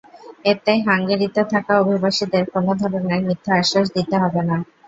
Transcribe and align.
এতে 0.45 0.73
হাঙ্গেরিতে 0.85 1.41
থাকা 1.51 1.73
অভিবাসীদের 1.83 2.43
কোনো 2.53 2.71
ধরনের 2.81 3.21
মিথ্যা 3.27 3.53
আশ্বাস 3.61 3.87
দিতে 3.95 4.15
হবে 4.17 4.41
না। 4.49 4.57